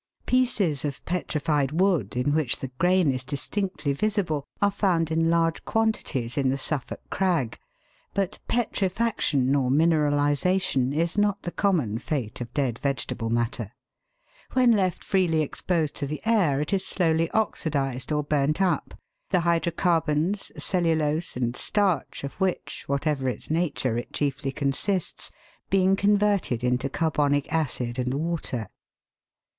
[0.25, 5.63] Pieces of petrified wood, in which the grain is distinctly visible, are found in large
[5.63, 7.59] quantities in the Suffolk Crag,
[8.15, 13.73] but petrifaction or mineralisation is not the common fate of dead vegetable matter.
[14.53, 18.95] When left freely exposed to the air, it is slowly oxidised or burnt up,
[19.29, 25.29] the hydrocarbons, cellulose, and starch of which, whatever its nature, it chiefly consists,
[25.69, 28.67] being converted into carbonic acid and water.